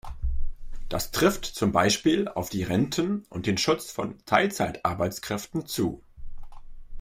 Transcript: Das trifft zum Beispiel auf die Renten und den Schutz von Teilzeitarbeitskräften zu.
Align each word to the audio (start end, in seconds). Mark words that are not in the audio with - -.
Das 0.89 1.11
trifft 1.11 1.45
zum 1.45 1.71
Beispiel 1.71 2.27
auf 2.27 2.49
die 2.49 2.63
Renten 2.63 3.23
und 3.29 3.45
den 3.45 3.59
Schutz 3.59 3.91
von 3.91 4.17
Teilzeitarbeitskräften 4.25 5.67
zu. 5.67 6.01